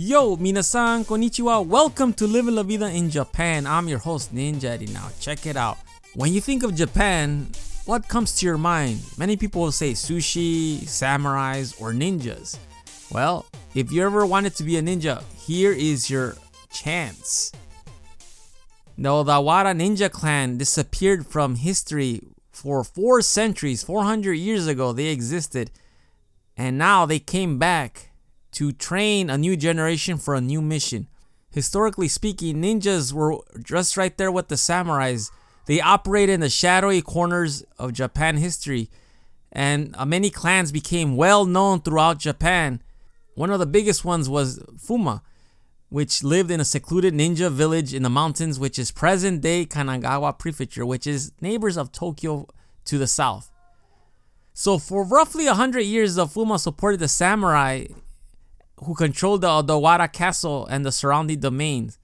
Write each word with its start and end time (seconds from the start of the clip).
Yo, 0.00 0.36
minasan, 0.36 1.04
konnichiwa. 1.04 1.66
Welcome 1.66 2.12
to 2.12 2.28
Living 2.28 2.54
La 2.54 2.62
Vida 2.62 2.88
in 2.88 3.10
Japan. 3.10 3.66
I'm 3.66 3.88
your 3.88 3.98
host, 3.98 4.32
Ninja 4.32 4.66
Eddie. 4.66 4.86
Now, 4.86 5.08
check 5.18 5.44
it 5.44 5.56
out. 5.56 5.76
When 6.14 6.32
you 6.32 6.40
think 6.40 6.62
of 6.62 6.72
Japan, 6.76 7.48
what 7.84 8.06
comes 8.06 8.38
to 8.38 8.46
your 8.46 8.58
mind? 8.58 9.00
Many 9.18 9.36
people 9.36 9.60
will 9.60 9.72
say 9.72 9.94
sushi, 9.94 10.82
samurais, 10.82 11.74
or 11.80 11.92
ninjas. 11.92 12.56
Well, 13.10 13.44
if 13.74 13.90
you 13.90 14.04
ever 14.04 14.24
wanted 14.24 14.54
to 14.58 14.62
be 14.62 14.76
a 14.76 14.82
ninja, 14.82 15.24
here 15.34 15.72
is 15.72 16.08
your 16.08 16.36
chance. 16.70 17.50
The 18.96 19.08
Odawara 19.08 19.74
ninja 19.74 20.08
clan 20.12 20.58
disappeared 20.58 21.26
from 21.26 21.56
history 21.56 22.20
for 22.52 22.84
four 22.84 23.20
centuries, 23.20 23.82
400 23.82 24.34
years 24.34 24.68
ago, 24.68 24.92
they 24.92 25.06
existed. 25.06 25.72
And 26.56 26.78
now 26.78 27.04
they 27.04 27.18
came 27.18 27.58
back 27.58 28.07
to 28.58 28.72
train 28.72 29.30
a 29.30 29.38
new 29.38 29.56
generation 29.56 30.16
for 30.18 30.34
a 30.34 30.40
new 30.40 30.60
mission. 30.60 31.06
Historically 31.52 32.08
speaking, 32.08 32.56
ninjas 32.56 33.12
were 33.12 33.36
just 33.62 33.96
right 33.96 34.18
there 34.18 34.32
with 34.32 34.48
the 34.48 34.56
samurais. 34.56 35.30
They 35.66 35.80
operated 35.80 36.34
in 36.34 36.40
the 36.40 36.48
shadowy 36.48 37.00
corners 37.00 37.62
of 37.78 37.92
Japan 37.92 38.36
history, 38.36 38.90
and 39.52 39.94
uh, 39.96 40.04
many 40.04 40.28
clans 40.28 40.72
became 40.72 41.16
well 41.16 41.44
known 41.44 41.82
throughout 41.82 42.18
Japan. 42.18 42.82
One 43.36 43.50
of 43.50 43.60
the 43.60 43.66
biggest 43.66 44.04
ones 44.04 44.28
was 44.28 44.58
Fuma, 44.76 45.20
which 45.88 46.24
lived 46.24 46.50
in 46.50 46.58
a 46.58 46.64
secluded 46.64 47.14
ninja 47.14 47.52
village 47.52 47.94
in 47.94 48.02
the 48.02 48.10
mountains, 48.10 48.58
which 48.58 48.76
is 48.76 48.90
present 48.90 49.40
day 49.40 49.66
Kanagawa 49.66 50.36
Prefecture, 50.36 50.84
which 50.84 51.06
is 51.06 51.30
neighbors 51.40 51.76
of 51.76 51.92
Tokyo 51.92 52.48
to 52.86 52.98
the 52.98 53.06
south. 53.06 53.52
So, 54.52 54.78
for 54.78 55.04
roughly 55.04 55.46
100 55.46 55.82
years, 55.82 56.16
the 56.16 56.26
Fuma 56.26 56.58
supported 56.58 56.98
the 56.98 57.06
samurai 57.06 57.84
who 58.84 58.94
controlled 58.94 59.42
the 59.42 59.48
Odawara 59.48 60.12
castle 60.12 60.66
and 60.66 60.84
the 60.84 60.92
surrounding 60.92 61.40
domains. 61.40 61.98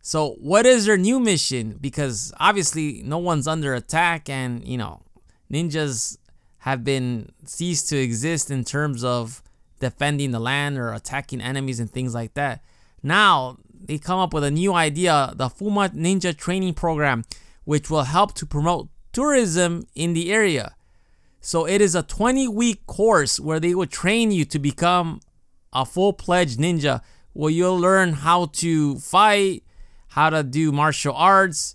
So, 0.00 0.32
what 0.40 0.66
is 0.66 0.84
their 0.84 0.98
new 0.98 1.18
mission? 1.18 1.78
Because 1.80 2.32
obviously, 2.38 3.02
no 3.04 3.18
one's 3.18 3.48
under 3.48 3.74
attack, 3.74 4.28
and 4.28 4.66
you 4.66 4.76
know, 4.76 5.00
ninjas 5.50 6.18
have 6.58 6.84
been 6.84 7.32
ceased 7.44 7.88
to 7.88 7.96
exist 7.96 8.50
in 8.50 8.64
terms 8.64 9.02
of 9.02 9.42
defending 9.80 10.30
the 10.30 10.40
land 10.40 10.78
or 10.78 10.92
attacking 10.92 11.40
enemies 11.40 11.80
and 11.80 11.90
things 11.90 12.14
like 12.14 12.34
that. 12.34 12.62
Now, 13.02 13.58
they 13.72 13.98
come 13.98 14.18
up 14.18 14.32
with 14.32 14.44
a 14.44 14.50
new 14.50 14.74
idea 14.74 15.32
the 15.36 15.48
Fuma 15.48 15.88
Ninja 15.94 16.36
Training 16.36 16.74
Program, 16.74 17.24
which 17.64 17.90
will 17.90 18.04
help 18.04 18.34
to 18.34 18.46
promote 18.46 18.88
tourism 19.12 19.86
in 19.94 20.12
the 20.12 20.32
area. 20.32 20.74
So, 21.40 21.66
it 21.66 21.80
is 21.80 21.94
a 21.94 22.02
20 22.02 22.46
week 22.48 22.86
course 22.86 23.40
where 23.40 23.58
they 23.58 23.74
will 23.74 23.86
train 23.86 24.30
you 24.32 24.44
to 24.46 24.58
become 24.58 25.20
a 25.74 25.84
full-fledged 25.84 26.58
ninja 26.58 27.02
where 27.32 27.50
you'll 27.50 27.78
learn 27.78 28.12
how 28.12 28.46
to 28.46 28.98
fight, 28.98 29.64
how 30.08 30.30
to 30.30 30.42
do 30.42 30.70
martial 30.70 31.14
arts, 31.14 31.74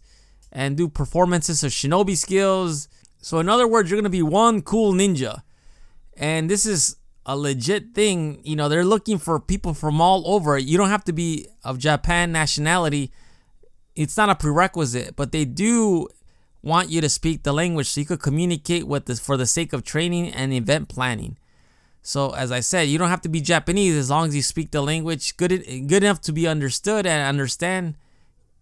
and 0.52 0.78
do 0.78 0.88
performances 0.88 1.64
of 1.64 1.72
shinobi 1.72 2.17
skills. 2.17 2.88
So 3.20 3.39
in 3.39 3.50
other 3.50 3.67
words, 3.67 3.89
you're 3.89 4.00
gonna 4.00 4.09
be 4.09 4.23
one 4.23 4.61
cool 4.61 4.94
ninja. 4.94 5.44
And 6.17 6.50
this 6.50 6.66
is 6.66 6.95
a 7.25 7.38
legit 7.38 7.94
thing. 7.94 8.42
You 8.44 8.55
know, 8.55 8.70
they're 8.70 8.86
looking 8.86 9.17
for 9.17 9.39
people 9.39 9.73
from 9.73 10.02
all 10.02 10.23
over. 10.25 10.58
You 10.58 10.77
don't 10.77 10.89
have 10.89 11.03
to 11.05 11.14
be 11.14 11.47
of 11.64 11.77
Japan 11.77 12.31
nationality. 12.31 13.11
It's 13.95 14.17
not 14.17 14.30
a 14.30 14.36
prerequisite, 14.36 15.16
but 15.16 15.31
they 15.31 15.45
do 15.45 16.08
want 16.61 16.89
you 16.89 17.02
to 17.02 17.09
speak 17.09 17.44
the 17.44 17.53
language 17.53 17.88
so 17.88 18.00
you 18.00 18.05
could 18.05 18.22
communicate 18.22 18.88
with 18.88 19.05
this 19.05 19.20
for 19.20 19.38
the 19.38 19.45
sake 19.45 19.73
of 19.73 19.83
training 19.83 20.30
and 20.30 20.53
event 20.53 20.89
planning. 20.89 21.38
So 22.09 22.31
as 22.31 22.52
I 22.52 22.61
said, 22.61 22.88
you 22.88 22.97
don't 22.97 23.09
have 23.09 23.21
to 23.21 23.29
be 23.29 23.39
Japanese 23.39 23.95
as 23.95 24.09
long 24.09 24.29
as 24.29 24.35
you 24.35 24.41
speak 24.41 24.71
the 24.71 24.81
language 24.81 25.38
good 25.38 25.52
good 25.88 26.03
enough 26.03 26.21
to 26.21 26.31
be 26.31 26.47
understood 26.47 27.05
and 27.05 27.21
understand. 27.21 27.97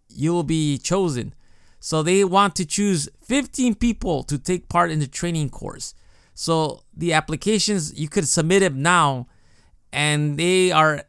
You 0.10 0.34
will 0.34 0.44
be 0.44 0.78
chosen. 0.78 1.34
So 1.80 2.04
they 2.04 2.26
want 2.26 2.58
to 2.58 2.66
choose 2.66 3.08
15 3.24 3.76
people 3.76 4.24
to 4.24 4.38
take 4.38 4.68
part 4.68 4.92
in 4.92 5.00
the 5.00 5.08
training 5.08 5.50
course. 5.50 5.96
So 6.34 6.84
the 6.94 7.14
applications 7.14 7.98
you 7.98 8.10
could 8.10 8.28
submit 8.28 8.64
it 8.64 8.76
now, 8.76 9.28
and 9.94 10.38
they 10.38 10.74
are 10.74 11.04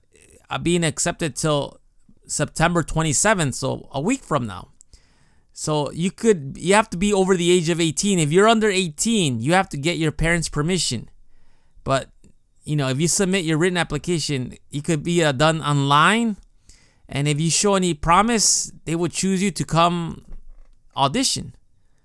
uh, 0.49 0.59
being 0.59 0.84
accepted 0.84 1.34
till 1.34 1.81
September 2.28 2.84
27th, 2.84 3.55
so 3.55 3.88
a 3.91 4.00
week 4.00 4.22
from 4.22 4.47
now. 4.47 4.69
So 5.53 5.91
you 5.91 6.12
could 6.12 6.56
you 6.56 6.75
have 6.75 6.88
to 6.91 6.97
be 6.97 7.12
over 7.12 7.37
the 7.37 7.50
age 7.50 7.69
of 7.69 7.81
18. 7.81 8.20
If 8.20 8.31
you're 8.31 8.47
under 8.47 8.70
18, 8.70 9.41
you 9.41 9.55
have 9.55 9.69
to 9.70 9.76
get 9.76 9.99
your 9.99 10.12
parents' 10.12 10.49
permission. 10.49 11.10
But 11.82 12.10
you 12.69 12.77
know, 12.77 12.89
if 12.89 13.01
you 13.01 13.09
submit 13.09 13.47
your 13.47 13.56
written 13.56 13.79
application, 13.79 14.53
it 14.71 14.84
could 14.84 15.03
be 15.03 15.25
uh, 15.25 15.33
done 15.33 15.62
online. 15.62 16.37
And 17.09 17.27
if 17.27 17.41
you 17.41 17.51
show 17.51 17.77
any 17.77 17.95
promise, 17.95 18.71
they 18.84 18.95
will 18.95 19.09
choose 19.09 19.43
you 19.43 19.51
to 19.53 19.65
come 19.65 20.27
audition. 20.95 21.55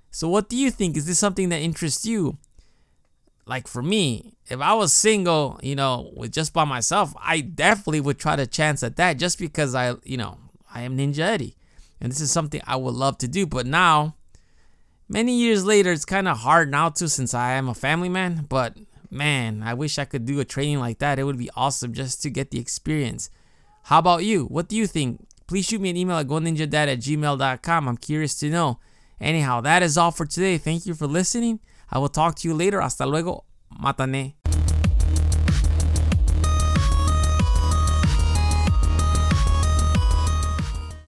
So, 0.10 0.30
what 0.30 0.48
do 0.48 0.56
you 0.56 0.72
think? 0.72 0.96
Is 0.96 1.06
this 1.06 1.20
something 1.20 1.50
that 1.50 1.60
interests 1.60 2.06
you? 2.06 2.38
Like 3.46 3.68
for 3.68 3.84
me, 3.84 4.36
if 4.48 4.62
I 4.62 4.74
was 4.74 4.94
single, 4.94 5.60
you 5.62 5.76
know, 5.76 6.14
with 6.16 6.32
just 6.32 6.54
by 6.54 6.64
myself, 6.64 7.14
I 7.20 7.42
definitely 7.42 8.00
would 8.00 8.18
try 8.18 8.38
to 8.38 8.48
chance 8.48 8.84
at 8.84 8.96
that 8.96 9.18
just 9.18 9.40
because 9.40 9.76
I, 9.76 9.96
you 10.06 10.16
know, 10.16 10.38
I 10.74 10.84
am 10.84 10.98
Ninja 10.98 11.20
Eddie. 11.20 11.58
And 12.00 12.10
this 12.10 12.22
is 12.22 12.32
something 12.32 12.62
I 12.66 12.78
would 12.78 12.94
love 12.94 13.18
to 13.18 13.28
do. 13.28 13.46
But 13.46 13.66
now, 13.66 14.16
many 15.10 15.36
years 15.36 15.66
later, 15.66 15.92
it's 15.92 16.06
kind 16.06 16.30
of 16.30 16.38
hard 16.38 16.72
now 16.72 16.88
too 16.88 17.10
since 17.10 17.34
I 17.34 17.52
am 17.52 17.68
a 17.68 17.74
family 17.74 18.08
man. 18.08 18.46
But 18.48 18.78
man, 19.14 19.64
I 19.64 19.74
wish 19.74 19.98
I 19.98 20.06
could 20.06 20.26
do 20.26 20.40
a 20.40 20.46
training 20.46 20.80
like 20.80 21.00
that. 21.00 21.20
It 21.20 21.24
would 21.24 21.38
be 21.38 21.50
awesome 21.56 21.94
just 21.94 22.22
to 22.24 22.30
get 22.30 22.52
the 22.52 22.60
experience. 22.60 23.30
How 23.84 24.00
about 24.00 24.24
you? 24.24 24.46
What 24.46 24.68
do 24.68 24.76
you 24.76 24.88
think? 24.88 25.26
Please 25.48 25.66
shoot 25.66 25.82
me 25.82 25.90
an 25.90 25.98
email 25.98 26.18
at 26.18 26.28
goninjadad 26.28 26.74
at 26.74 27.00
gmail.com. 27.00 27.88
I'm 27.88 27.98
curious 27.98 28.36
to 28.40 28.50
know. 28.50 28.80
Anyhow, 29.20 29.62
that 29.62 29.84
is 29.84 29.98
all 29.98 30.12
for 30.12 30.26
today. 30.26 30.58
Thank 30.58 30.86
you 30.86 30.94
for 30.94 31.08
listening. 31.08 31.60
I 31.92 32.00
will 32.00 32.10
talk 32.10 32.36
to 32.38 32.48
you 32.48 32.54
later. 32.54 32.82
Hasta 32.82 33.06
luego. 33.06 33.46
Matane. 33.82 34.34